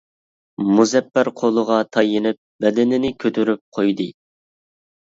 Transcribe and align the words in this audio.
مۇزەپپەر 0.69 1.29
قولىغا 1.41 1.77
تايىنىپ، 1.99 2.41
بەدىنىنى 2.67 3.17
كۆتۈرۈپ 3.27 3.65
قويدى. 3.79 4.13